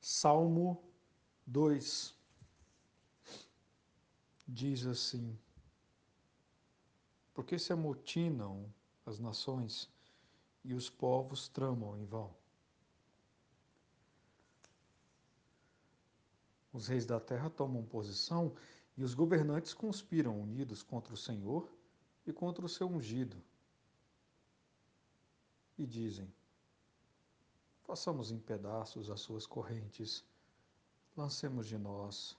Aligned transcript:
Salmo 0.00 0.82
2 1.46 2.14
diz 4.46 4.86
assim: 4.86 5.38
Porque 7.34 7.58
se 7.58 7.72
amotinam 7.72 8.72
as 9.04 9.18
nações 9.18 9.90
e 10.64 10.74
os 10.74 10.88
povos 10.88 11.48
tramam 11.48 11.96
em 11.96 12.04
vão? 12.04 12.34
Os 16.72 16.86
reis 16.86 17.04
da 17.04 17.18
terra 17.18 17.50
tomam 17.50 17.84
posição 17.84 18.54
e 18.96 19.02
os 19.02 19.14
governantes 19.14 19.74
conspiram 19.74 20.40
unidos 20.40 20.82
contra 20.82 21.12
o 21.12 21.16
Senhor 21.16 21.68
e 22.26 22.32
contra 22.32 22.64
o 22.64 22.68
seu 22.68 22.88
ungido. 22.88 23.42
E 25.76 25.86
dizem: 25.86 26.32
Façamos 27.88 28.30
em 28.30 28.38
pedaços 28.38 29.08
as 29.08 29.18
suas 29.18 29.46
correntes, 29.46 30.22
lancemos 31.16 31.66
de 31.66 31.78
nós 31.78 32.36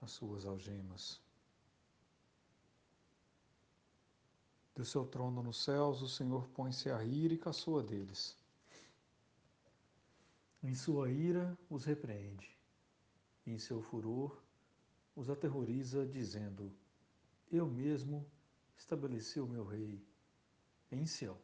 as 0.00 0.12
suas 0.12 0.46
algemas. 0.46 1.20
Do 4.74 4.82
seu 4.82 5.04
trono 5.04 5.42
nos 5.42 5.62
céus, 5.62 6.00
o 6.00 6.08
Senhor 6.08 6.48
põe-se 6.48 6.88
a 6.88 6.96
rir 6.96 7.32
e 7.32 7.36
caçoa 7.36 7.82
deles. 7.82 8.34
Em 10.62 10.74
sua 10.74 11.10
ira 11.10 11.54
os 11.68 11.84
repreende, 11.84 12.58
em 13.46 13.58
seu 13.58 13.82
furor 13.82 14.42
os 15.14 15.28
aterroriza, 15.28 16.06
dizendo: 16.06 16.72
Eu 17.52 17.66
mesmo 17.66 18.26
estabeleci 18.74 19.38
o 19.38 19.46
meu 19.46 19.66
rei 19.66 20.02
em 20.90 21.04
Sião, 21.04 21.36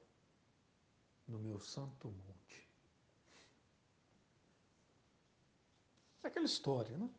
no 1.28 1.38
meu 1.38 1.60
santo 1.60 2.08
monte. 2.08 2.71
É 6.22 6.28
aquela 6.28 6.46
história, 6.46 6.96
né? 6.96 7.10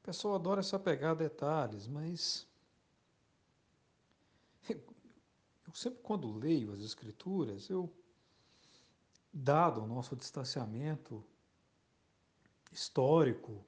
O 0.00 0.04
pessoal 0.04 0.34
adora 0.34 0.62
se 0.62 0.74
apegar 0.74 1.12
a 1.12 1.14
detalhes, 1.14 1.86
mas 1.86 2.46
eu 4.68 5.72
sempre 5.74 6.00
quando 6.02 6.30
leio 6.30 6.72
as 6.72 6.80
escrituras, 6.80 7.70
eu 7.70 7.90
dado 9.32 9.82
o 9.82 9.86
nosso 9.86 10.14
distanciamento 10.14 11.24
histórico, 12.70 13.64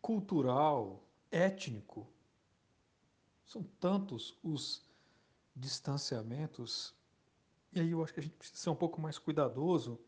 cultural, 0.00 1.02
étnico, 1.30 2.06
são 3.44 3.64
tantos 3.80 4.38
os 4.42 4.84
distanciamentos, 5.56 6.94
e 7.72 7.80
aí 7.80 7.90
eu 7.90 8.04
acho 8.04 8.14
que 8.14 8.20
a 8.20 8.22
gente 8.22 8.36
precisa 8.36 8.60
ser 8.60 8.70
um 8.70 8.76
pouco 8.76 9.00
mais 9.00 9.18
cuidadoso 9.18 9.98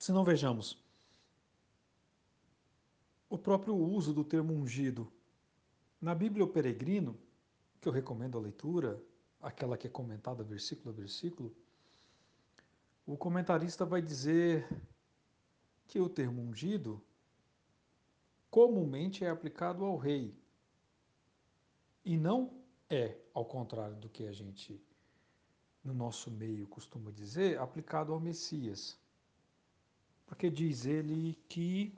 se 0.00 0.12
não 0.12 0.24
vejamos 0.24 0.82
o 3.28 3.36
próprio 3.36 3.76
uso 3.76 4.14
do 4.14 4.24
termo 4.24 4.54
ungido. 4.54 5.12
Na 6.00 6.14
Bíblia, 6.14 6.42
o 6.42 6.48
peregrino, 6.48 7.20
que 7.82 7.86
eu 7.86 7.92
recomendo 7.92 8.38
a 8.38 8.40
leitura, 8.40 8.98
aquela 9.42 9.76
que 9.76 9.86
é 9.86 9.90
comentada 9.90 10.42
versículo 10.42 10.88
a 10.88 10.92
versículo, 10.92 11.54
o 13.06 13.14
comentarista 13.14 13.84
vai 13.84 14.00
dizer 14.00 14.66
que 15.86 16.00
o 16.00 16.08
termo 16.08 16.40
ungido 16.40 17.00
comumente 18.50 19.22
é 19.22 19.28
aplicado 19.28 19.84
ao 19.84 19.98
rei 19.98 20.34
e 22.02 22.16
não 22.16 22.50
é, 22.88 23.18
ao 23.34 23.44
contrário 23.44 23.96
do 23.96 24.08
que 24.08 24.26
a 24.26 24.32
gente 24.32 24.82
no 25.84 25.92
nosso 25.92 26.30
meio 26.30 26.66
costuma 26.66 27.10
dizer, 27.10 27.58
aplicado 27.58 28.14
ao 28.14 28.18
Messias 28.18 28.98
porque 30.30 30.48
diz 30.48 30.86
ele 30.86 31.36
que 31.48 31.92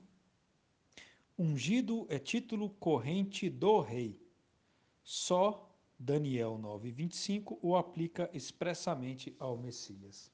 ungido 1.37 2.07
é 2.09 2.17
título 2.17 2.71
corrente 2.71 3.47
do 3.47 3.79
rei. 3.79 4.19
Só 5.03 5.71
Daniel 5.99 6.57
9:25 6.57 7.59
o 7.61 7.75
aplica 7.75 8.27
expressamente 8.33 9.35
ao 9.37 9.55
Messias. 9.55 10.31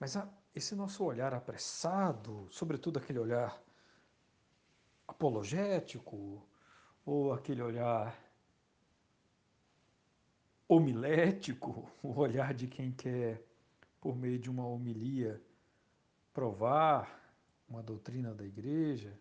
Mas 0.00 0.16
esse 0.54 0.74
nosso 0.74 1.04
olhar 1.04 1.34
apressado, 1.34 2.48
sobretudo 2.50 2.98
aquele 2.98 3.18
olhar 3.18 3.62
apologético, 5.06 6.42
ou 7.04 7.34
aquele 7.34 7.60
olhar 7.60 8.18
homilético, 10.66 11.92
o 12.02 12.18
olhar 12.18 12.54
de 12.54 12.66
quem 12.66 12.90
quer, 12.90 13.44
por 14.00 14.16
meio 14.16 14.38
de 14.38 14.50
uma 14.50 14.66
homilia, 14.66 15.38
provar 16.32 17.20
uma 17.68 17.82
doutrina 17.82 18.34
da 18.34 18.44
igreja, 18.44 19.18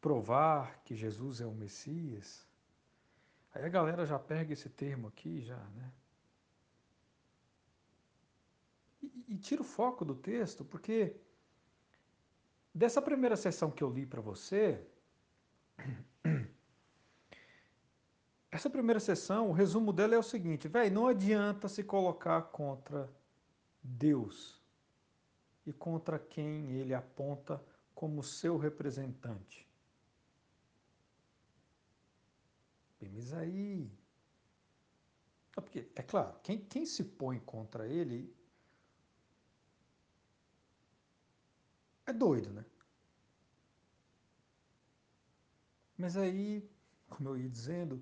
provar 0.00 0.82
que 0.84 0.94
Jesus 0.94 1.40
é 1.40 1.46
o 1.46 1.52
Messias. 1.52 2.46
Aí 3.52 3.64
a 3.64 3.68
galera 3.68 4.06
já 4.06 4.18
pega 4.18 4.52
esse 4.52 4.68
termo 4.68 5.08
aqui, 5.08 5.40
já, 5.40 5.56
né? 5.56 5.92
E, 9.02 9.24
e 9.28 9.38
tira 9.38 9.62
o 9.62 9.64
foco 9.64 10.04
do 10.04 10.14
texto, 10.14 10.64
porque 10.64 11.16
dessa 12.74 13.02
primeira 13.02 13.36
sessão 13.36 13.70
que 13.70 13.82
eu 13.82 13.90
li 13.90 14.06
para 14.06 14.20
você, 14.20 14.86
essa 18.50 18.70
primeira 18.70 19.00
sessão, 19.00 19.48
o 19.48 19.52
resumo 19.52 19.92
dela 19.92 20.14
é 20.14 20.18
o 20.18 20.22
seguinte, 20.22 20.68
velho, 20.68 20.94
não 20.94 21.06
adianta 21.08 21.68
se 21.68 21.82
colocar 21.82 22.42
contra 22.42 23.08
Deus 23.88 24.62
e 25.66 25.72
contra 25.72 26.18
quem 26.18 26.72
ele 26.72 26.94
aponta 26.94 27.62
como 27.94 28.22
seu 28.22 28.56
representante. 28.56 29.66
Mas 33.00 33.32
aí. 33.32 33.90
É 35.56 35.60
porque, 35.60 35.90
é 35.96 36.02
claro, 36.02 36.38
quem, 36.42 36.64
quem 36.64 36.86
se 36.86 37.02
põe 37.02 37.40
contra 37.40 37.86
ele 37.86 38.32
é 42.06 42.12
doido, 42.12 42.50
né? 42.50 42.64
Mas 45.96 46.16
aí, 46.16 46.70
como 47.08 47.30
eu 47.30 47.36
ia 47.36 47.48
dizendo, 47.48 48.00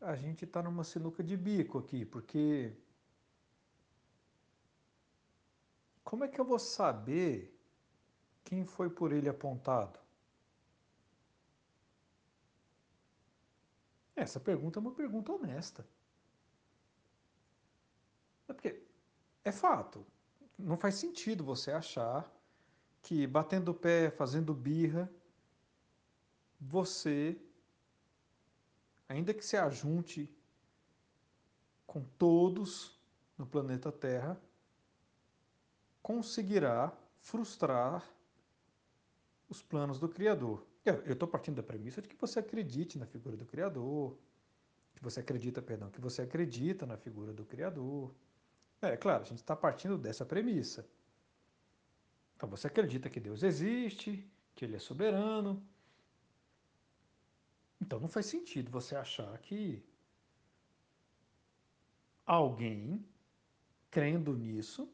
a 0.00 0.16
gente 0.16 0.44
está 0.44 0.62
numa 0.62 0.82
sinuca 0.82 1.22
de 1.22 1.36
bico 1.36 1.78
aqui, 1.78 2.04
porque 2.06 2.74
Como 6.06 6.22
é 6.22 6.28
que 6.28 6.40
eu 6.40 6.44
vou 6.44 6.60
saber 6.60 7.52
quem 8.44 8.64
foi 8.64 8.88
por 8.88 9.10
ele 9.10 9.28
apontado? 9.28 9.98
Essa 14.14 14.38
pergunta 14.38 14.78
é 14.78 14.80
uma 14.80 14.94
pergunta 14.94 15.32
honesta. 15.32 15.84
É 18.46 18.52
porque 18.52 18.80
é 19.44 19.50
fato. 19.50 20.06
Não 20.56 20.76
faz 20.76 20.94
sentido 20.94 21.42
você 21.42 21.72
achar 21.72 22.32
que 23.02 23.26
batendo 23.26 23.72
o 23.72 23.74
pé, 23.74 24.08
fazendo 24.08 24.54
birra, 24.54 25.10
você, 26.60 27.36
ainda 29.08 29.34
que 29.34 29.44
se 29.44 29.56
ajunte 29.56 30.32
com 31.84 32.04
todos 32.16 32.96
no 33.36 33.44
planeta 33.44 33.90
Terra, 33.90 34.40
conseguirá 36.06 36.96
frustrar 37.18 38.08
os 39.48 39.60
planos 39.60 39.98
do 39.98 40.08
Criador. 40.08 40.64
Eu 40.84 41.14
estou 41.14 41.26
partindo 41.26 41.56
da 41.56 41.64
premissa 41.64 42.00
de 42.00 42.06
que 42.06 42.14
você 42.14 42.38
acredite 42.38 42.96
na 42.96 43.06
figura 43.06 43.36
do 43.36 43.44
Criador, 43.44 44.16
que 44.94 45.02
você 45.02 45.18
acredita, 45.18 45.60
perdão, 45.60 45.90
que 45.90 46.00
você 46.00 46.22
acredita 46.22 46.86
na 46.86 46.96
figura 46.96 47.32
do 47.32 47.44
Criador. 47.44 48.14
É, 48.80 48.96
claro, 48.96 49.24
a 49.24 49.26
gente 49.26 49.38
está 49.38 49.56
partindo 49.56 49.98
dessa 49.98 50.24
premissa. 50.24 50.88
Então 52.36 52.48
você 52.48 52.68
acredita 52.68 53.10
que 53.10 53.18
Deus 53.18 53.42
existe, 53.42 54.24
que 54.54 54.64
Ele 54.64 54.76
é 54.76 54.78
soberano. 54.78 55.60
Então 57.80 57.98
não 57.98 58.08
faz 58.08 58.26
sentido 58.26 58.70
você 58.70 58.94
achar 58.94 59.36
que 59.38 59.84
alguém, 62.24 63.04
crendo 63.90 64.36
nisso, 64.36 64.88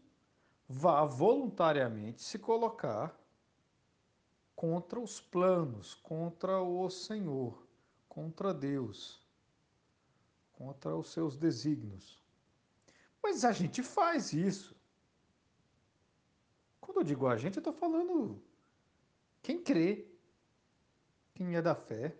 vá 0.68 1.04
voluntariamente 1.04 2.22
se 2.22 2.38
colocar 2.38 3.18
contra 4.54 5.00
os 5.00 5.20
planos, 5.20 5.94
contra 5.94 6.62
o 6.62 6.88
Senhor, 6.88 7.66
contra 8.08 8.54
Deus, 8.54 9.20
contra 10.52 10.96
os 10.96 11.10
seus 11.10 11.36
desígnios. 11.36 12.22
Mas 13.22 13.44
a 13.44 13.52
gente 13.52 13.82
faz 13.82 14.32
isso. 14.32 14.76
Quando 16.80 16.98
eu 16.98 17.04
digo 17.04 17.26
a 17.26 17.36
gente, 17.36 17.56
eu 17.56 17.60
estou 17.60 17.72
falando 17.72 18.42
quem 19.42 19.62
crê, 19.62 20.06
quem 21.34 21.56
é 21.56 21.62
da 21.62 21.74
fé. 21.74 22.16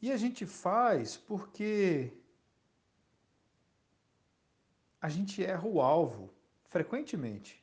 E 0.00 0.10
a 0.10 0.16
gente 0.16 0.44
faz 0.46 1.16
porque 1.16 2.12
a 5.00 5.08
gente 5.08 5.44
erra 5.44 5.66
o 5.66 5.80
alvo 5.80 6.35
frequentemente. 6.68 7.62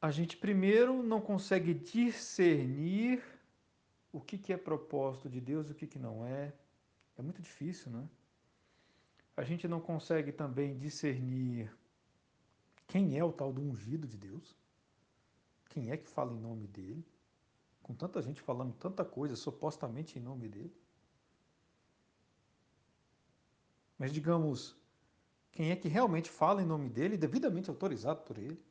A 0.00 0.10
gente 0.10 0.36
primeiro 0.36 1.02
não 1.02 1.20
consegue 1.20 1.74
discernir 1.74 3.22
o 4.12 4.20
que, 4.20 4.38
que 4.38 4.52
é 4.52 4.56
propósito 4.56 5.28
de 5.28 5.40
Deus 5.40 5.68
e 5.68 5.72
o 5.72 5.74
que, 5.74 5.86
que 5.86 5.98
não 5.98 6.24
é. 6.26 6.52
É 7.18 7.22
muito 7.22 7.40
difícil, 7.40 7.90
né? 7.90 8.08
A 9.36 9.42
gente 9.42 9.66
não 9.66 9.80
consegue 9.80 10.32
também 10.32 10.78
discernir 10.78 11.70
quem 12.86 13.18
é 13.18 13.24
o 13.24 13.32
tal 13.32 13.52
do 13.52 13.60
ungido 13.60 14.06
de 14.06 14.16
Deus, 14.16 14.56
quem 15.68 15.90
é 15.90 15.96
que 15.96 16.08
fala 16.08 16.32
em 16.32 16.40
nome 16.40 16.66
dele, 16.66 17.04
com 17.82 17.94
tanta 17.94 18.22
gente 18.22 18.40
falando 18.40 18.74
tanta 18.74 19.04
coisa 19.04 19.36
supostamente 19.36 20.18
em 20.18 20.22
nome 20.22 20.48
dele. 20.48 20.74
Mas 23.98 24.12
digamos, 24.12 24.76
quem 25.56 25.70
é 25.70 25.76
que 25.76 25.88
realmente 25.88 26.28
fala 26.28 26.62
em 26.62 26.66
nome 26.66 26.90
dele, 26.90 27.16
devidamente 27.16 27.70
autorizado 27.70 28.20
por 28.20 28.36
ele. 28.36 28.62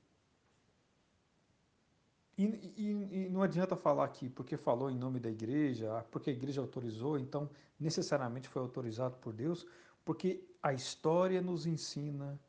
E, 2.37 2.43
e, 2.77 3.25
e, 3.25 3.29
não 3.29 3.41
adianta 3.41 3.75
falar 3.75 4.05
aqui 4.05 4.29
porque 4.29 4.55
falou 4.55 4.91
em 4.91 4.97
nome 4.97 5.19
da 5.19 5.31
igreja, 5.31 6.05
porque 6.11 6.29
a 6.29 6.33
igreja 6.33 6.61
autorizou, 6.61 7.17
então 7.17 7.49
necessariamente 7.79 8.47
foi 8.47 8.61
autorizado 8.61 9.17
por 9.17 9.33
Deus, 9.33 9.65
porque 10.03 10.47
a 10.61 10.73
história 10.73 11.41
nos 11.41 11.65
ensina 11.65 12.39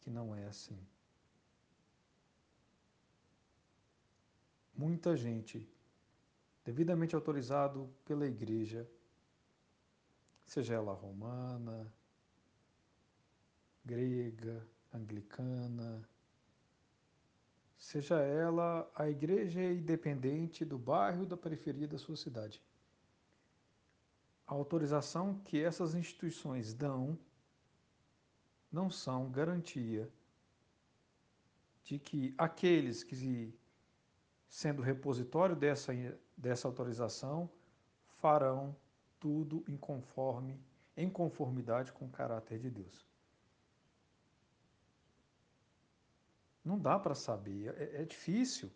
que 0.00 0.10
não 0.10 0.32
é 0.32 0.44
assim. 0.44 0.78
Muita 4.76 5.16
gente, 5.16 5.68
devidamente 6.64 7.16
autorizado 7.16 7.90
pela 8.04 8.28
igreja, 8.28 8.88
seja 10.46 10.74
ela 10.74 10.92
romana, 10.92 11.92
grega, 13.84 14.66
anglicana, 14.92 16.08
seja 17.76 18.20
ela 18.20 18.90
a 18.94 19.08
igreja 19.08 19.60
independente 19.60 20.64
do 20.64 20.78
bairro 20.78 21.26
da 21.26 21.36
periferia 21.36 21.88
da 21.88 21.98
sua 21.98 22.16
cidade. 22.16 22.62
A 24.46 24.54
autorização 24.54 25.38
que 25.44 25.62
essas 25.62 25.94
instituições 25.94 26.72
dão 26.74 27.18
não 28.70 28.88
são 28.88 29.30
garantia 29.30 30.08
de 31.84 31.98
que 31.98 32.34
aqueles 32.38 33.02
que, 33.02 33.52
sendo 34.48 34.80
repositório 34.80 35.56
dessa, 35.56 35.92
dessa 36.36 36.68
autorização, 36.68 37.50
farão 38.20 38.76
tudo 39.18 39.64
em 39.68 39.76
conforme, 39.76 40.60
em 40.96 41.10
conformidade 41.10 41.92
com 41.92 42.06
o 42.06 42.10
caráter 42.10 42.58
de 42.58 42.70
Deus. 42.70 43.11
Não 46.64 46.78
dá 46.78 46.98
para 46.98 47.14
saber, 47.14 47.74
é, 47.76 48.02
é 48.02 48.04
difícil. 48.04 48.70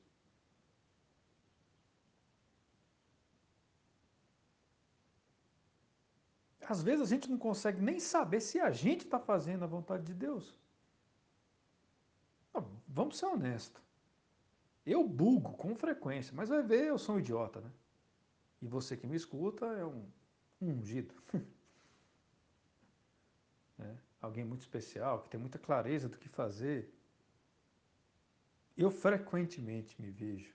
Às 6.68 6.82
vezes 6.82 7.02
a 7.02 7.06
gente 7.06 7.30
não 7.30 7.38
consegue 7.38 7.80
nem 7.80 8.00
saber 8.00 8.40
se 8.40 8.58
a 8.58 8.72
gente 8.72 9.04
está 9.04 9.20
fazendo 9.20 9.62
a 9.62 9.68
vontade 9.68 10.04
de 10.04 10.14
Deus. 10.14 10.58
Não, 12.52 12.68
vamos 12.88 13.18
ser 13.18 13.26
honestos. 13.26 13.80
Eu 14.84 15.06
bugo 15.06 15.52
com 15.54 15.76
frequência, 15.76 16.34
mas 16.34 16.48
vai 16.48 16.62
ver, 16.62 16.86
eu 16.86 16.98
sou 16.98 17.16
um 17.16 17.20
idiota, 17.20 17.60
né? 17.60 17.70
E 18.60 18.66
você 18.66 18.96
que 18.96 19.06
me 19.06 19.16
escuta 19.16 19.66
é 19.66 19.84
um, 19.84 20.10
um 20.60 20.70
ungido. 20.70 21.14
é, 23.78 23.96
alguém 24.20 24.44
muito 24.44 24.62
especial, 24.62 25.22
que 25.22 25.28
tem 25.28 25.38
muita 25.38 25.58
clareza 25.58 26.08
do 26.08 26.18
que 26.18 26.28
fazer. 26.28 26.92
Eu 28.76 28.90
frequentemente 28.90 30.00
me 30.00 30.10
vejo 30.10 30.54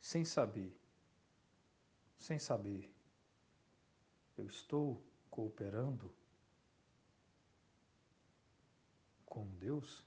sem 0.00 0.24
saber, 0.24 0.76
sem 2.18 2.38
saber, 2.38 2.90
eu 4.36 4.46
estou 4.46 5.02
cooperando 5.30 6.12
com 9.26 9.46
Deus? 9.58 10.04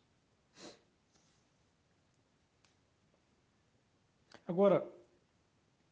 Agora, 4.46 4.86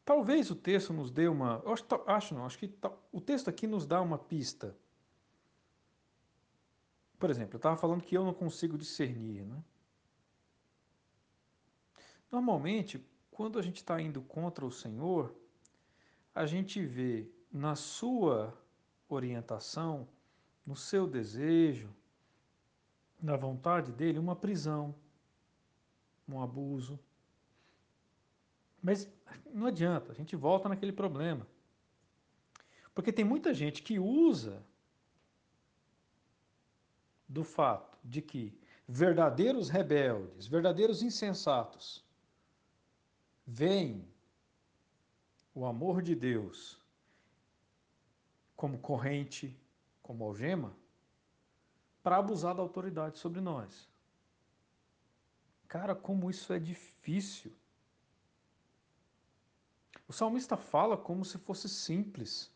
talvez 0.04 0.50
o 0.50 0.56
texto 0.56 0.92
nos 0.92 1.10
dê 1.10 1.28
uma. 1.28 1.62
Acho, 1.72 1.84
acho 2.06 2.34
não, 2.34 2.44
acho 2.44 2.58
que 2.58 2.74
o 3.10 3.20
texto 3.20 3.48
aqui 3.48 3.66
nos 3.66 3.86
dá 3.86 4.02
uma 4.02 4.18
pista. 4.18 4.76
Por 7.18 7.30
exemplo, 7.30 7.54
eu 7.54 7.58
estava 7.58 7.76
falando 7.76 8.02
que 8.02 8.16
eu 8.16 8.24
não 8.24 8.34
consigo 8.34 8.76
discernir, 8.76 9.46
né? 9.46 9.62
Normalmente, 12.30 13.04
quando 13.30 13.58
a 13.58 13.62
gente 13.62 13.76
está 13.76 14.00
indo 14.00 14.22
contra 14.22 14.64
o 14.64 14.70
Senhor, 14.70 15.34
a 16.34 16.46
gente 16.46 16.84
vê 16.84 17.28
na 17.52 17.74
sua 17.74 18.56
orientação, 19.08 20.06
no 20.64 20.76
seu 20.76 21.06
desejo, 21.06 21.90
na 23.20 23.36
vontade 23.36 23.92
dele, 23.92 24.18
uma 24.18 24.36
prisão, 24.36 24.94
um 26.28 26.40
abuso. 26.40 26.98
Mas 28.80 29.10
não 29.52 29.66
adianta, 29.66 30.12
a 30.12 30.14
gente 30.14 30.36
volta 30.36 30.68
naquele 30.68 30.92
problema. 30.92 31.46
Porque 32.94 33.12
tem 33.12 33.24
muita 33.24 33.52
gente 33.52 33.82
que 33.82 33.98
usa 33.98 34.64
do 37.28 37.44
fato 37.44 37.98
de 38.04 38.20
que 38.22 38.58
verdadeiros 38.86 39.68
rebeldes, 39.68 40.46
verdadeiros 40.46 41.02
insensatos, 41.02 42.04
veem 43.50 44.08
o 45.52 45.66
amor 45.66 46.02
de 46.02 46.14
Deus 46.14 46.80
como 48.54 48.78
corrente, 48.78 49.58
como 50.00 50.24
algema, 50.24 50.76
para 52.00 52.16
abusar 52.16 52.54
da 52.54 52.62
autoridade 52.62 53.18
sobre 53.18 53.40
nós. 53.40 53.88
Cara, 55.66 55.96
como 55.96 56.30
isso 56.30 56.52
é 56.52 56.58
difícil. 56.60 57.52
O 60.06 60.12
salmista 60.12 60.56
fala 60.56 60.96
como 60.96 61.24
se 61.24 61.36
fosse 61.38 61.68
simples. 61.68 62.52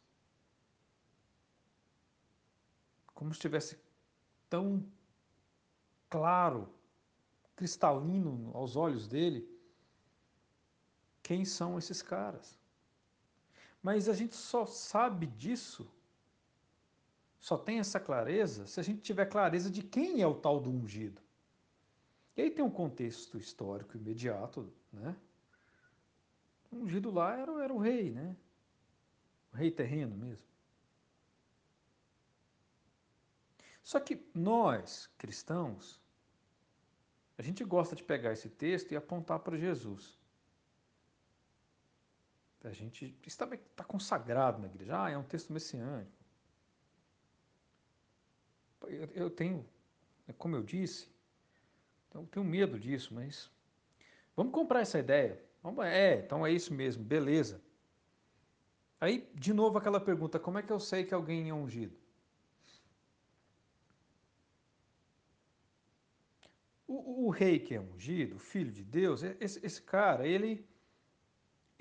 Como 3.15 3.33
se 3.33 3.39
estivesse 3.39 3.79
tão 4.49 4.87
claro, 6.09 6.73
cristalino 7.57 8.51
aos 8.55 8.77
olhos 8.77 9.09
dele, 9.09 9.54
quem 11.25 11.45
são 11.45 11.79
esses 11.79 12.03
caras. 12.03 12.57
Mas 13.83 14.09
a 14.09 14.13
gente 14.13 14.37
só 14.37 14.65
sabe 14.67 15.27
disso, 15.27 15.91
só 17.41 17.57
tem 17.59 17.81
essa 17.81 17.99
clareza, 17.99 18.67
se 18.67 18.79
a 18.79 18.83
gente 18.83 19.01
tiver 19.01 19.27
clareza 19.27 19.71
de 19.71 19.83
quem 19.83 20.21
é 20.21 20.27
o 20.27 20.35
tal 20.35 20.61
do 20.61 20.71
ungido. 20.71 21.21
E 22.37 22.43
aí 22.43 22.51
tem 22.51 22.65
um 22.65 22.71
contexto 22.71 23.39
histórico 23.39 23.97
imediato, 23.97 24.71
né? 24.93 25.17
O 26.71 26.77
ungido 26.77 27.11
lá 27.11 27.35
era, 27.37 27.53
era 27.63 27.73
o 27.73 27.79
rei, 27.79 28.11
né? 28.11 28.37
O 29.53 29.57
rei 29.57 29.71
terreno 29.71 30.17
mesmo. 30.17 30.47
Só 33.83 34.01
que 34.01 34.27
nós, 34.35 35.09
cristãos, 35.17 36.01
a 37.39 37.43
gente 37.43 37.65
gosta 37.65 37.95
de 37.95 38.03
pegar 38.03 38.33
esse 38.33 38.49
texto 38.49 38.93
e 38.93 38.97
apontar 38.97 39.39
para 39.39 39.57
Jesus. 39.57 40.19
A 42.65 42.73
gente 42.73 43.15
está 43.27 43.47
tá 43.77 43.85
consagrado 43.85 44.61
na 44.61 44.67
igreja. 44.67 45.05
Ah, 45.05 45.11
é 45.11 45.19
um 45.19 45.23
texto 45.23 45.53
messiânico. 45.53 46.11
Eu, 48.83 49.09
eu 49.15 49.31
tenho, 49.31 49.67
como 50.39 50.57
eu 50.57 50.63
disse, 50.63 51.09
eu 52.15 52.27
tenho 52.27 52.45
medo 52.45 52.79
disso, 52.79 53.13
mas 53.15 53.51
vamos 54.35 54.53
comprar 54.53 54.81
essa 54.81 54.99
ideia. 54.99 55.43
Vamos, 55.63 55.85
é, 55.85 56.21
então 56.21 56.47
é 56.47 56.53
isso 56.53 56.73
mesmo, 56.73 57.05
beleza. 57.05 57.61
Aí, 59.01 59.29
de 59.35 59.53
novo, 59.53 59.79
aquela 59.79 60.01
pergunta: 60.01 60.39
como 60.39 60.59
é 60.59 60.63
que 60.63 60.73
eu 60.73 60.81
sei 60.81 61.05
que 61.05 61.15
alguém 61.15 61.51
é 61.51 61.55
ungido? 61.55 61.97
O, 66.87 67.27
o, 67.27 67.31
rei 67.31 67.59
que 67.59 67.75
é 67.75 67.81
ungido, 67.81 68.37
o 68.37 68.39
filho 68.39 68.71
de 68.71 68.85
Deus, 68.85 69.23
esse, 69.23 69.65
esse 69.65 69.83
cara, 69.83 70.27
ele 70.27 70.67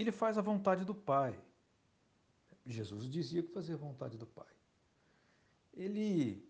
ele 0.04 0.12
faz 0.12 0.38
a 0.38 0.42
vontade 0.42 0.86
do 0.86 0.94
Pai. 0.94 1.38
Jesus 2.66 3.10
dizia 3.10 3.42
que 3.42 3.52
fazia 3.52 3.76
a 3.76 3.78
vontade 3.78 4.18
do 4.18 4.28
Pai. 4.28 4.54
Ele. 5.74 6.48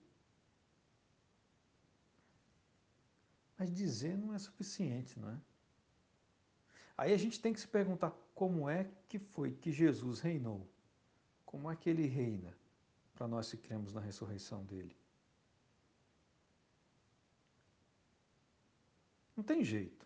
Mas 3.57 3.74
dizer 3.74 4.17
não 4.17 4.33
é 4.33 4.39
suficiente, 4.39 5.19
não 5.19 5.29
é? 5.29 5.39
Aí 6.98 7.13
a 7.13 7.17
gente 7.17 7.39
tem 7.39 7.53
que 7.53 7.60
se 7.60 7.67
perguntar 7.67 8.12
como 8.36 8.69
é 8.69 8.89
que 9.07 9.17
foi 9.17 9.53
que 9.53 9.72
Jesus 9.72 10.19
reinou? 10.19 10.67
Como 11.45 11.69
é 11.72 11.75
que 11.75 11.89
ele 11.89 12.07
reina 12.07 12.55
para 13.13 13.27
nós 13.27 13.50
que 13.50 13.57
cremos 13.57 13.93
na 13.93 14.01
ressurreição 14.01 14.63
dele? 14.65 14.95
Não 19.36 19.43
tem 19.43 19.63
jeito. 19.63 20.05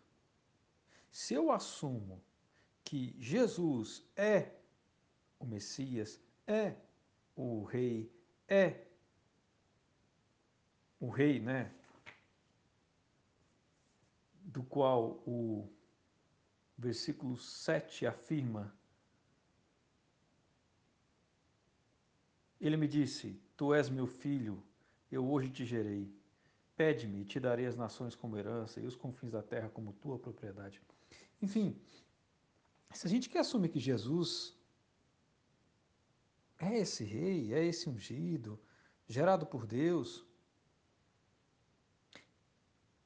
Se 1.12 1.34
eu 1.34 1.52
assumo 1.52 2.22
que 2.88 3.14
Jesus 3.20 4.02
é 4.16 4.50
o 5.38 5.46
Messias, 5.46 6.22
é 6.48 6.74
o 7.36 7.66
Rei, 7.66 8.10
é 8.48 8.86
o 10.98 11.10
Rei, 11.10 11.38
né? 11.42 11.70
Do 14.42 14.64
qual 14.64 15.22
o 15.28 15.70
versículo 16.78 17.36
7 17.38 18.08
afirma 18.08 18.74
Ele 22.60 22.78
me 22.78 22.88
disse: 22.88 23.38
Tu 23.58 23.74
és 23.74 23.90
meu 23.90 24.08
filho, 24.08 24.64
eu 25.12 25.30
hoje 25.30 25.50
te 25.50 25.66
gerei. 25.66 26.10
Pede-me 26.78 27.26
te 27.26 27.38
darei 27.38 27.66
as 27.66 27.76
nações 27.76 28.16
como 28.16 28.38
herança 28.38 28.80
e 28.80 28.86
os 28.86 28.96
confins 28.96 29.32
da 29.32 29.44
terra 29.44 29.70
como 29.70 29.92
tua 29.92 30.18
propriedade. 30.18 30.82
Enfim, 31.42 31.80
se 32.94 33.06
a 33.08 33.10
gente 33.10 33.30
quer 33.30 33.40
assumir 33.40 33.70
que 33.70 33.80
Jesus 33.80 34.56
é 36.60 36.80
esse 36.80 37.04
rei, 37.04 37.54
é 37.54 37.64
esse 37.64 37.90
ungido, 37.90 38.60
gerado 39.08 39.46
por 39.46 39.66
Deus, 39.66 40.26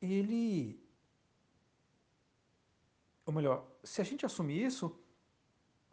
ele. 0.02 0.82
Ou 3.26 3.34
melhor, 3.34 3.70
se 3.84 4.02
a 4.02 4.04
gente 4.04 4.26
assumir 4.26 4.64
isso, 4.64 4.98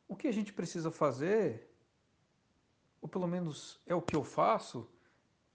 o 0.07 0.17
que 0.17 0.29
a 0.29 0.33
gente 0.33 0.53
precisa 0.53 0.91
fazer 0.91 1.69
ou 3.01 3.09
pelo 3.09 3.27
menos 3.27 3.81
é 3.87 3.95
o 3.95 4.03
que 4.03 4.17
eu 4.17 4.25
faço, 4.25 4.89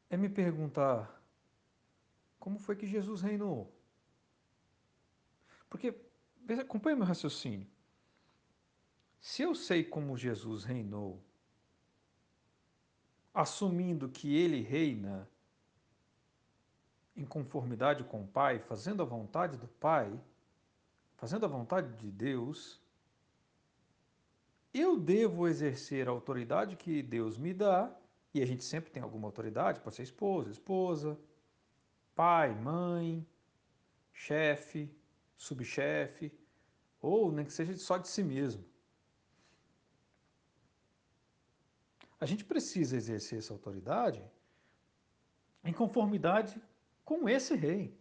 é 0.09 0.17
me 0.17 0.29
perguntar 0.29 1.21
como 2.39 2.57
foi 2.59 2.75
que 2.75 2.87
Jesus 2.87 3.21
reinou. 3.21 3.73
Porque, 5.69 5.93
acompanhe 6.61 6.95
meu 6.95 7.05
raciocínio. 7.05 7.67
Se 9.24 9.42
eu 9.42 9.56
sei 9.56 9.86
como 9.86 10.18
Jesus 10.18 10.65
reinou, 10.65 11.18
assumindo 13.34 14.10
que 14.10 14.36
ele 14.36 14.60
reina 14.60 15.30
em 17.15 17.24
conformidade 17.24 18.03
com 18.03 18.25
o 18.25 18.27
Pai, 18.27 18.60
fazendo 18.60 19.01
a 19.01 19.06
vontade 19.06 19.56
do 19.56 19.65
Pai, 19.65 20.12
fazendo 21.15 21.46
a 21.46 21.48
vontade 21.48 21.96
de 21.96 22.12
Deus, 22.12 22.82
eu 24.74 25.00
devo 25.00 25.48
exercer 25.48 26.10
a 26.10 26.12
autoridade 26.12 26.75
que 26.75 27.01
Deus 27.01 27.38
me 27.38 27.53
dá, 27.53 27.96
e 28.34 28.42
a 28.42 28.46
gente 28.46 28.65
sempre 28.65 28.92
tem 28.92 29.01
alguma 29.01 29.30
autoridade, 29.30 29.80
pode 29.80 29.96
ser 29.96 30.03
esposa, 30.03 30.51
esposa, 30.51 31.18
pai, 32.13 32.53
mãe, 32.53 33.25
chefe, 34.12 34.94
subchefe, 35.38 36.30
ou 37.01 37.32
nem 37.32 37.46
que 37.46 37.53
seja 37.53 37.74
só 37.77 37.98
de 37.98 38.10
si 38.10 38.22
mesmo. 38.22 38.73
A 42.24 42.25
gente 42.25 42.46
precisa 42.46 42.96
exercer 42.96 43.39
essa 43.39 43.51
autoridade 43.51 44.24
em 45.62 45.74
conformidade 45.74 46.56
com 47.03 47.27
esse 47.27 47.53
rei. 47.53 48.00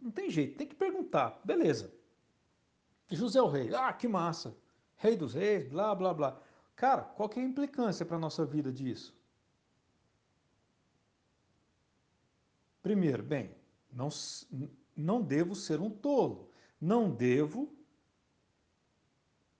Não 0.00 0.12
tem 0.12 0.30
jeito, 0.30 0.56
tem 0.56 0.66
que 0.68 0.76
perguntar. 0.76 1.40
Beleza. 1.44 1.92
José 3.10 3.40
é 3.40 3.42
o 3.42 3.48
rei. 3.48 3.74
Ah, 3.74 3.92
que 3.92 4.06
massa 4.06 4.56
rei 5.00 5.16
dos 5.16 5.32
reis, 5.32 5.66
blá, 5.66 5.94
blá, 5.94 6.12
blá. 6.12 6.40
Cara, 6.76 7.02
qual 7.02 7.28
que 7.28 7.40
é 7.40 7.42
a 7.42 7.46
implicância 7.46 8.04
para 8.04 8.16
a 8.16 8.20
nossa 8.20 8.44
vida 8.44 8.70
disso? 8.70 9.18
Primeiro, 12.82 13.22
bem, 13.22 13.50
não, 13.90 14.08
não 14.94 15.22
devo 15.22 15.54
ser 15.54 15.80
um 15.80 15.90
tolo. 15.90 16.50
Não 16.80 17.10
devo 17.10 17.74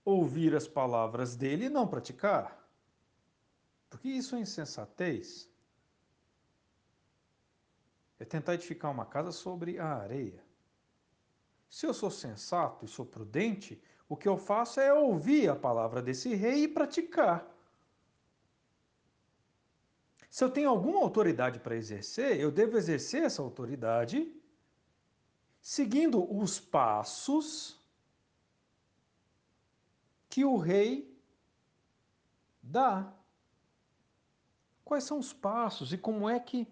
ouvir 0.05 0.55
as 0.55 0.67
palavras 0.67 1.35
dele 1.35 1.65
e 1.65 1.69
não 1.69 1.87
praticar. 1.87 2.60
Porque 4.01 4.17
isso 4.17 4.35
é 4.35 4.39
insensatez. 4.39 5.47
É 8.19 8.25
tentar 8.25 8.55
edificar 8.55 8.89
uma 8.89 9.05
casa 9.05 9.31
sobre 9.31 9.77
a 9.77 9.85
areia. 9.85 10.43
Se 11.69 11.85
eu 11.85 11.93
sou 11.93 12.09
sensato 12.09 12.83
e 12.83 12.87
sou 12.87 13.05
prudente, 13.05 13.79
o 14.09 14.17
que 14.17 14.27
eu 14.27 14.37
faço 14.39 14.79
é 14.79 14.91
ouvir 14.91 15.49
a 15.49 15.55
palavra 15.55 16.01
desse 16.01 16.33
rei 16.33 16.63
e 16.63 16.67
praticar. 16.67 17.47
Se 20.31 20.43
eu 20.43 20.49
tenho 20.49 20.71
alguma 20.71 20.99
autoridade 20.99 21.59
para 21.59 21.75
exercer, 21.75 22.39
eu 22.39 22.51
devo 22.51 22.77
exercer 22.77 23.21
essa 23.21 23.43
autoridade 23.43 24.35
seguindo 25.61 26.27
os 26.35 26.59
passos 26.59 27.79
que 30.27 30.43
o 30.43 30.57
rei 30.57 31.15
dá. 32.63 33.20
Quais 34.91 35.05
são 35.05 35.19
os 35.19 35.31
passos 35.31 35.93
e 35.93 35.97
como 35.97 36.29
é 36.29 36.37
que 36.37 36.67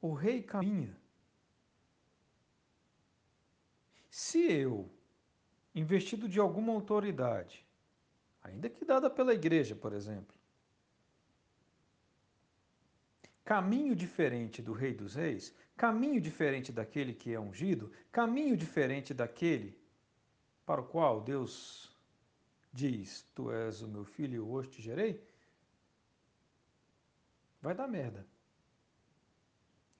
o 0.00 0.12
rei 0.12 0.40
caminha? 0.40 0.96
Se 4.08 4.38
eu 4.38 4.88
investido 5.74 6.28
de 6.28 6.38
alguma 6.38 6.72
autoridade, 6.72 7.66
ainda 8.40 8.70
que 8.70 8.84
dada 8.84 9.10
pela 9.10 9.34
igreja, 9.34 9.74
por 9.74 9.92
exemplo. 9.92 10.32
Caminho 13.44 13.96
diferente 13.96 14.62
do 14.62 14.72
Rei 14.72 14.94
dos 14.94 15.16
Reis, 15.16 15.52
caminho 15.76 16.20
diferente 16.20 16.70
daquele 16.70 17.12
que 17.12 17.34
é 17.34 17.40
ungido, 17.40 17.90
caminho 18.12 18.56
diferente 18.56 19.12
daquele 19.12 19.76
para 20.64 20.82
o 20.82 20.86
qual 20.86 21.20
Deus 21.20 21.90
diz: 22.72 23.26
Tu 23.34 23.50
és 23.50 23.82
o 23.82 23.88
meu 23.88 24.04
filho 24.04 24.36
e 24.36 24.38
hoje 24.38 24.68
te 24.68 24.80
gerei, 24.80 25.20
vai 27.60 27.74
dar 27.74 27.88
merda. 27.88 28.26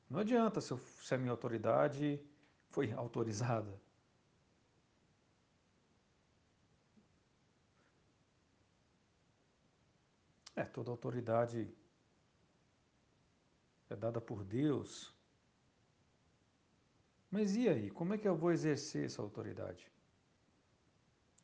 Não 0.08 0.20
adianta 0.20 0.60
se, 0.60 0.76
se 1.02 1.14
a 1.14 1.18
minha 1.18 1.30
autoridade 1.30 2.20
foi 2.70 2.92
autorizada. 2.94 3.80
É, 10.56 10.64
toda 10.64 10.90
autoridade 10.90 11.72
é 13.88 13.94
dada 13.94 14.20
por 14.20 14.42
Deus. 14.42 15.14
Mas 17.30 17.54
e 17.54 17.68
aí? 17.68 17.90
Como 17.90 18.14
é 18.14 18.18
que 18.18 18.26
eu 18.26 18.36
vou 18.36 18.50
exercer 18.50 19.04
essa 19.04 19.22
autoridade? 19.22 19.90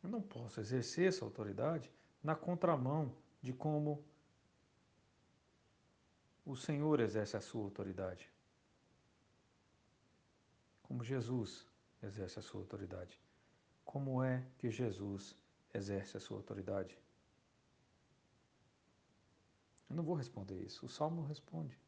Eu 0.02 0.08
não 0.08 0.20
posso 0.20 0.60
exercer 0.60 1.08
essa 1.08 1.24
autoridade 1.24 1.92
na 2.22 2.34
contramão 2.34 3.14
de 3.40 3.52
como 3.52 4.04
o 6.44 6.54
Senhor 6.56 7.00
exerce 7.00 7.36
a 7.36 7.40
sua 7.40 7.62
autoridade. 7.62 8.30
Como 10.82 11.02
Jesus 11.02 11.66
exerce 12.02 12.38
a 12.38 12.42
sua 12.42 12.60
autoridade. 12.60 13.20
Como 13.84 14.22
é 14.22 14.46
que 14.58 14.70
Jesus 14.70 15.36
exerce 15.72 16.16
a 16.16 16.20
sua 16.20 16.36
autoridade? 16.36 16.98
Eu 19.88 19.96
não 19.96 20.04
vou 20.04 20.14
responder 20.14 20.60
isso. 20.60 20.84
O 20.84 20.88
Salmo 20.88 21.22
responde, 21.22 21.78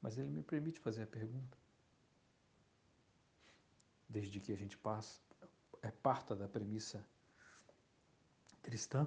mas 0.00 0.16
ele 0.16 0.30
me 0.30 0.42
permite 0.42 0.80
fazer 0.80 1.02
a 1.02 1.06
pergunta. 1.06 1.58
Desde 4.08 4.40
que 4.40 4.52
a 4.52 4.56
gente 4.56 4.78
passa, 4.78 5.20
é 5.82 5.90
parta 5.90 6.34
da 6.34 6.48
premissa 6.48 7.04
cristã. 8.62 9.06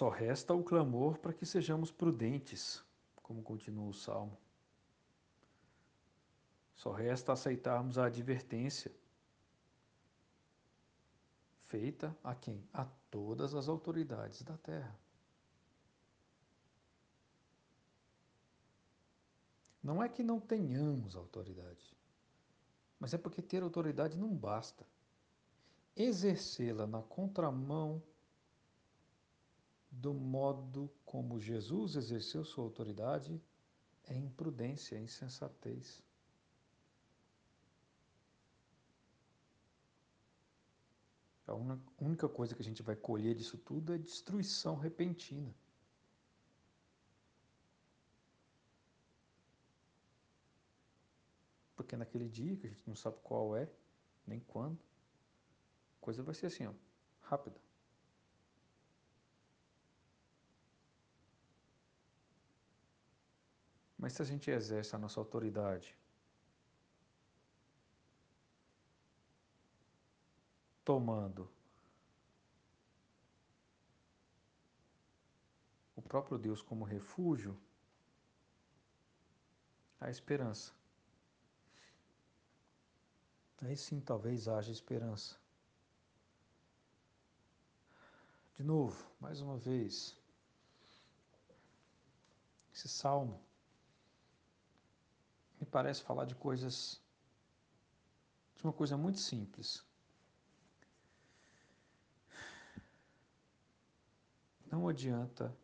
Só 0.00 0.08
resta 0.08 0.54
o 0.54 0.64
clamor 0.64 1.18
para 1.18 1.34
que 1.34 1.44
sejamos 1.44 1.90
prudentes, 1.90 2.82
como 3.22 3.42
continua 3.42 3.86
o 3.86 3.92
Salmo. 3.92 4.34
Só 6.74 6.90
resta 6.90 7.34
aceitarmos 7.34 7.98
a 7.98 8.06
advertência 8.06 8.90
feita 11.66 12.16
a 12.24 12.34
quem? 12.34 12.66
A 12.72 12.86
todas 13.10 13.54
as 13.54 13.68
autoridades 13.68 14.40
da 14.40 14.56
terra. 14.56 14.98
Não 19.82 20.02
é 20.02 20.08
que 20.08 20.22
não 20.22 20.40
tenhamos 20.40 21.14
autoridade, 21.14 21.94
mas 22.98 23.12
é 23.12 23.18
porque 23.18 23.42
ter 23.42 23.62
autoridade 23.62 24.16
não 24.16 24.34
basta. 24.34 24.86
Exercê-la 25.94 26.86
na 26.86 27.02
contramão 27.02 28.02
do 29.90 30.14
modo 30.14 30.90
como 31.04 31.40
Jesus 31.40 31.96
exerceu 31.96 32.44
sua 32.44 32.64
autoridade 32.64 33.40
é 34.04 34.16
imprudência, 34.16 34.96
é 34.96 35.00
insensatez. 35.00 36.02
A 41.46 41.54
única 41.98 42.28
coisa 42.28 42.54
que 42.54 42.62
a 42.62 42.64
gente 42.64 42.82
vai 42.82 42.94
colher 42.94 43.34
disso 43.34 43.58
tudo 43.58 43.92
é 43.92 43.98
destruição 43.98 44.76
repentina. 44.76 45.52
porque 51.90 51.96
naquele 51.96 52.28
dia, 52.28 52.56
que 52.56 52.66
a 52.66 52.70
gente 52.70 52.86
não 52.86 52.94
sabe 52.94 53.16
qual 53.20 53.56
é, 53.56 53.68
nem 54.24 54.38
quando, 54.38 54.78
a 55.98 56.00
coisa 56.00 56.22
vai 56.22 56.34
ser 56.36 56.46
assim, 56.46 56.64
ó, 56.64 56.72
rápida. 57.22 57.58
Mas 64.00 64.14
se 64.14 64.22
a 64.22 64.24
gente 64.24 64.50
exerce 64.50 64.96
a 64.96 64.98
nossa 64.98 65.20
autoridade 65.20 65.94
tomando 70.82 71.46
o 75.94 76.00
próprio 76.00 76.38
Deus 76.38 76.62
como 76.62 76.82
refúgio, 76.82 77.60
a 80.00 80.08
esperança. 80.08 80.72
Aí 83.58 83.76
sim 83.76 84.00
talvez 84.00 84.48
haja 84.48 84.72
esperança. 84.72 85.38
De 88.56 88.64
novo, 88.64 89.06
mais 89.20 89.42
uma 89.42 89.58
vez, 89.58 90.16
esse 92.72 92.88
salmo 92.88 93.49
parece 95.70 96.02
falar 96.02 96.24
de 96.24 96.34
coisas, 96.34 97.00
de 98.56 98.64
uma 98.64 98.72
coisa 98.72 98.96
muito 98.96 99.18
simples. 99.18 99.84
Não 104.70 104.88
adianta 104.88 105.56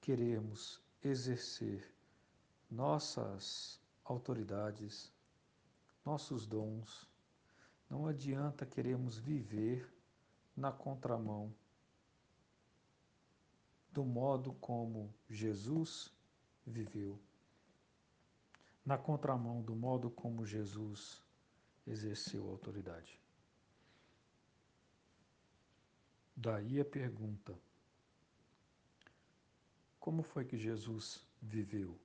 querermos 0.00 0.80
exercer 1.02 1.94
nossas 2.70 3.80
autoridades, 4.04 5.12
nossos 6.04 6.46
dons, 6.46 7.08
não 7.88 8.06
adianta 8.06 8.66
querermos 8.66 9.16
viver 9.16 9.90
na 10.56 10.72
contramão 10.72 11.54
do 13.92 14.04
modo 14.04 14.54
como 14.54 15.14
Jesus 15.28 16.10
viveu 16.66 17.20
na 18.84 18.98
contramão 18.98 19.62
do 19.62 19.74
modo 19.74 20.10
como 20.10 20.44
Jesus 20.44 21.22
exerceu 21.86 22.48
autoridade. 22.48 23.20
Daí 26.36 26.80
a 26.80 26.84
pergunta: 26.84 27.58
como 30.00 30.22
foi 30.22 30.44
que 30.44 30.56
Jesus 30.56 31.24
viveu? 31.40 31.98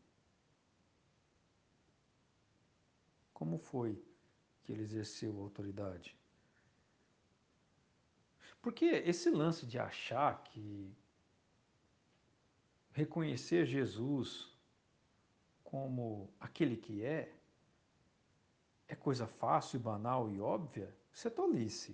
Como 3.34 3.57
foi 3.57 4.03
que 4.63 4.72
ele 4.72 4.84
exerceu 4.84 5.39
autoridade? 5.39 6.15
Porque 8.62 8.86
esse 8.86 9.29
lance 9.29 9.65
de 9.65 9.79
achar 9.79 10.43
que 10.43 10.93
reconhecer 12.91 13.65
Jesus 13.65 14.57
como 15.67 16.33
aquele 16.39 16.77
que 16.77 17.03
é, 17.03 17.29
é 18.88 18.95
coisa 18.95 19.27
fácil, 19.27 19.81
banal 19.81 20.31
e 20.31 20.39
óbvia, 20.39 20.95
isso 21.12 21.27
é 21.27 21.31
tolice. 21.31 21.93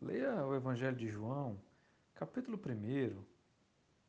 Leia 0.00 0.46
o 0.46 0.54
Evangelho 0.54 0.96
de 0.96 1.10
João, 1.10 1.60
capítulo 2.14 2.58
1, 2.58 3.22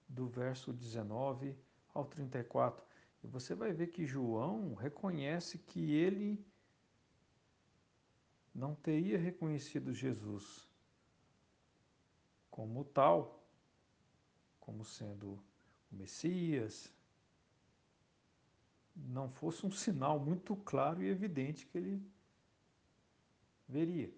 do 0.07 0.25
verso 0.25 0.71
19 0.71 1.53
ao 1.93 2.05
34, 2.05 2.81
e 3.21 3.27
você 3.27 3.53
vai 3.53 3.73
ver 3.73 3.87
que 3.87 4.05
João 4.05 4.73
reconhece 4.73 5.57
que 5.57 5.95
ele 5.95 6.45
não 8.55 8.73
teria 8.73 9.17
reconhecido 9.17 9.93
Jesus 9.93 10.65
como 12.49 12.85
tal, 12.85 13.45
como 14.61 14.85
sendo 14.85 15.33
o 15.91 15.95
Messias, 15.95 16.95
não 19.05 19.29
fosse 19.29 19.65
um 19.65 19.71
sinal 19.71 20.19
muito 20.19 20.55
claro 20.55 21.01
e 21.01 21.07
evidente 21.07 21.65
que 21.67 21.77
ele 21.77 22.01
veria. 23.67 24.11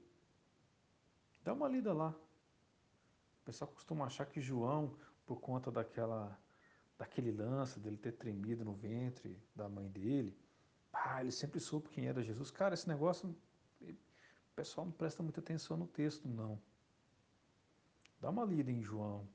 Dá 1.43 1.53
uma 1.53 1.67
lida 1.67 1.93
lá. 1.93 2.09
O 2.09 3.45
pessoal 3.45 3.69
costuma 3.71 4.05
achar 4.05 4.25
que 4.25 4.39
João, 4.39 4.95
por 5.25 5.41
conta 5.41 5.71
daquela, 5.71 6.39
daquele 6.97 7.31
lance 7.31 7.79
dele 7.79 7.97
ter 7.97 8.13
tremido 8.13 8.63
no 8.63 8.73
ventre 8.73 9.37
da 9.55 9.67
mãe 9.67 9.87
dele, 9.89 10.37
ah, 10.93 11.21
ele 11.21 11.31
sempre 11.31 11.59
soube 11.59 11.89
quem 11.89 12.07
era 12.07 12.23
Jesus. 12.23 12.51
Cara, 12.51 12.73
esse 12.73 12.87
negócio, 12.87 13.35
o 13.81 14.55
pessoal 14.55 14.85
não 14.85 14.93
presta 14.93 15.23
muita 15.23 15.39
atenção 15.39 15.77
no 15.77 15.87
texto, 15.87 16.27
não. 16.27 16.61
Dá 18.19 18.29
uma 18.29 18.43
lida 18.43 18.69
em 18.69 18.81
João, 18.81 19.27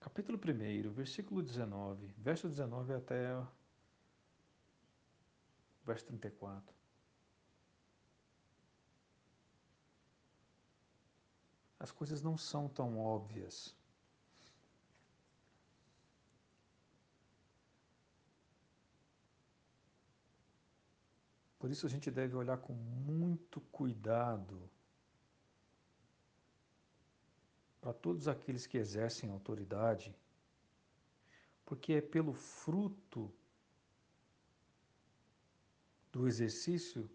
capítulo 0.00 0.38
1, 0.38 0.90
versículo 0.90 1.42
19, 1.42 2.12
verso 2.18 2.48
19 2.48 2.92
até 2.94 3.36
verso 5.86 6.04
34. 6.06 6.74
As 11.78 11.92
coisas 11.92 12.20
não 12.20 12.36
são 12.36 12.68
tão 12.68 12.98
óbvias. 12.98 13.76
Por 21.58 21.70
isso 21.70 21.86
a 21.86 21.88
gente 21.88 22.10
deve 22.10 22.36
olhar 22.36 22.58
com 22.58 22.72
muito 22.72 23.60
cuidado 23.72 24.70
para 27.80 27.92
todos 27.92 28.26
aqueles 28.26 28.66
que 28.66 28.78
exercem 28.78 29.30
autoridade, 29.30 30.14
porque 31.64 31.94
é 31.94 32.00
pelo 32.00 32.32
fruto 32.32 33.32
do 36.16 36.26
exercício 36.26 37.10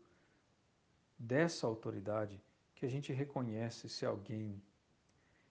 dessa 1.18 1.66
autoridade 1.66 2.40
que 2.76 2.86
a 2.86 2.90
gente 2.90 3.12
reconhece 3.12 3.90
se 3.90 4.06
alguém 4.06 4.62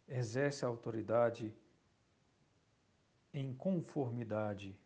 exerce 0.07 0.65
a 0.65 0.69
autoridade 0.69 1.53
em 3.35 3.53
conformidade 3.53 4.79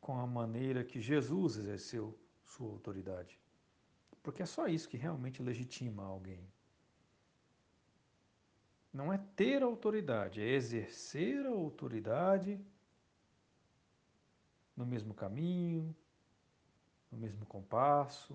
com 0.00 0.18
a 0.18 0.26
maneira 0.26 0.82
que 0.82 1.00
Jesus 1.00 1.56
exerceu 1.56 2.18
sua 2.44 2.68
autoridade. 2.68 3.38
Porque 4.24 4.42
é 4.42 4.46
só 4.46 4.66
isso 4.66 4.88
que 4.88 4.96
realmente 4.96 5.40
legitima 5.40 6.02
alguém. 6.04 6.44
Não 8.92 9.12
é 9.12 9.18
ter 9.36 9.62
autoridade, 9.62 10.40
é 10.40 10.48
exercer 10.48 11.46
a 11.46 11.50
autoridade 11.50 12.60
no 14.80 14.86
mesmo 14.86 15.12
caminho, 15.12 15.94
no 17.12 17.18
mesmo 17.18 17.44
compasso 17.44 18.34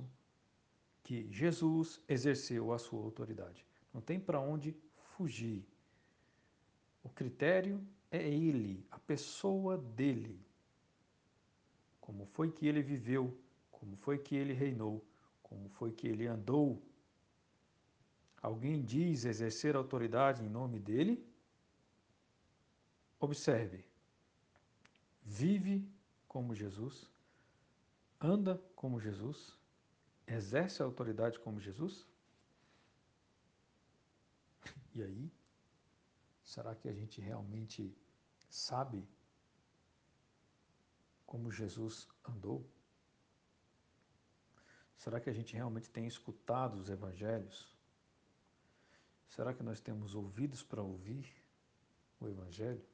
que 1.03 1.27
Jesus 1.31 2.01
exerceu 2.07 2.71
a 2.71 2.77
sua 2.77 3.01
autoridade. 3.03 3.65
Não 3.93 4.01
tem 4.01 4.19
para 4.19 4.39
onde 4.39 4.75
fugir. 5.15 5.65
O 7.03 7.09
critério 7.09 7.85
é 8.11 8.27
ele, 8.27 8.85
a 8.89 8.99
pessoa 8.99 9.77
dele. 9.77 10.39
Como 12.01 12.25
foi 12.25 12.51
que 12.51 12.67
ele 12.67 12.81
viveu, 12.81 13.37
como 13.71 13.95
foi 13.95 14.17
que 14.17 14.35
ele 14.35 14.53
reinou, 14.53 15.03
como 15.43 15.69
foi 15.69 15.91
que 15.91 16.07
ele 16.07 16.27
andou. 16.27 16.81
Alguém 18.41 18.83
diz 18.83 19.25
exercer 19.25 19.75
autoridade 19.75 20.43
em 20.43 20.49
nome 20.49 20.79
dele? 20.79 21.23
Observe. 23.19 23.83
Vive 25.23 25.87
como 26.35 26.53
Jesus, 26.53 27.09
anda 28.19 28.61
como 28.75 28.99
Jesus, 28.99 29.57
exerce 30.27 30.81
a 30.81 30.85
autoridade 30.85 31.39
como 31.39 31.61
Jesus? 31.61 32.05
E 34.93 35.01
aí, 35.01 35.31
será 36.43 36.75
que 36.75 36.89
a 36.89 36.93
gente 36.93 37.21
realmente 37.21 37.97
sabe 38.49 39.07
como 41.25 41.49
Jesus 41.49 42.05
andou? 42.25 42.69
Será 44.97 45.21
que 45.21 45.29
a 45.29 45.33
gente 45.33 45.55
realmente 45.55 45.89
tem 45.89 46.05
escutado 46.05 46.77
os 46.77 46.89
evangelhos? 46.89 47.73
Será 49.29 49.53
que 49.53 49.63
nós 49.63 49.79
temos 49.79 50.13
ouvidos 50.13 50.61
para 50.61 50.81
ouvir 50.81 51.33
o 52.19 52.27
evangelho? 52.27 52.85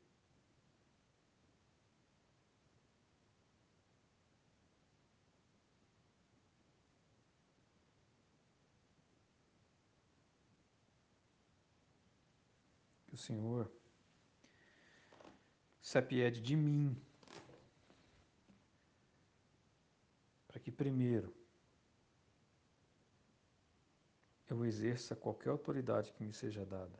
Senhor 13.21 13.71
se 15.81 15.97
apiede 15.97 16.41
de 16.41 16.55
mim, 16.55 16.95
para 20.47 20.59
que 20.59 20.71
primeiro 20.71 21.33
eu 24.49 24.65
exerça 24.65 25.15
qualquer 25.15 25.49
autoridade 25.49 26.11
que 26.11 26.23
me 26.23 26.33
seja 26.33 26.65
dada, 26.65 26.99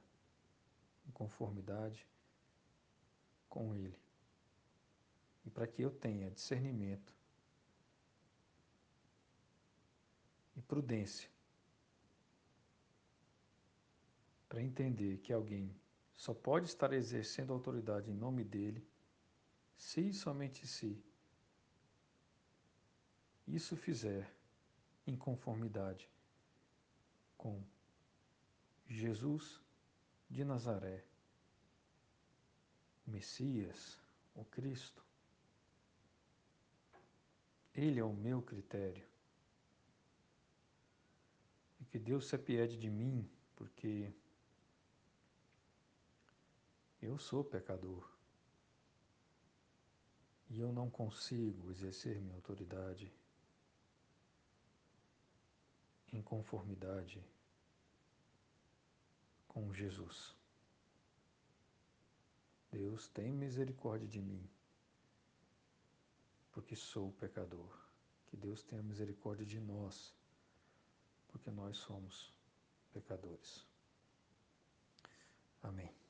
em 1.05 1.11
conformidade 1.11 2.07
com 3.49 3.75
Ele, 3.75 3.99
e 5.45 5.49
para 5.49 5.67
que 5.67 5.81
eu 5.81 5.91
tenha 5.91 6.31
discernimento 6.31 7.13
e 10.55 10.61
prudência 10.61 11.29
para 14.47 14.61
entender 14.61 15.17
que 15.19 15.31
alguém 15.31 15.73
só 16.21 16.35
pode 16.35 16.67
estar 16.67 16.93
exercendo 16.93 17.51
autoridade 17.51 18.11
em 18.11 18.13
nome 18.13 18.43
dele 18.43 18.87
se 19.75 20.01
e 20.01 20.13
somente 20.13 20.67
se 20.67 21.03
isso 23.47 23.75
fizer 23.75 24.31
em 25.07 25.17
conformidade 25.17 26.07
com 27.35 27.59
Jesus 28.87 29.59
de 30.29 30.45
Nazaré, 30.45 31.03
Messias, 33.03 33.99
o 34.35 34.45
Cristo. 34.45 35.03
Ele 37.73 37.99
é 37.99 38.03
o 38.03 38.13
meu 38.13 38.43
critério. 38.43 39.07
E 41.79 41.85
que 41.85 41.97
Deus 41.97 42.27
se 42.27 42.35
apiede 42.35 42.77
de 42.77 42.91
mim, 42.91 43.27
porque 43.55 44.13
eu 47.01 47.17
sou 47.17 47.43
pecador. 47.43 48.09
E 50.49 50.59
eu 50.59 50.71
não 50.71 50.89
consigo 50.89 51.71
exercer 51.71 52.21
minha 52.21 52.35
autoridade 52.35 53.11
em 56.11 56.21
conformidade 56.21 57.23
com 59.47 59.73
Jesus. 59.73 60.35
Deus 62.69 63.07
tem 63.07 63.33
misericórdia 63.33 64.07
de 64.07 64.21
mim, 64.21 64.49
porque 66.51 66.75
sou 66.75 67.11
pecador. 67.13 67.79
Que 68.27 68.37
Deus 68.37 68.63
tenha 68.63 68.81
misericórdia 68.81 69.45
de 69.45 69.59
nós, 69.59 70.15
porque 71.27 71.51
nós 71.51 71.77
somos 71.77 72.33
pecadores. 72.93 73.65
Amém. 75.61 76.00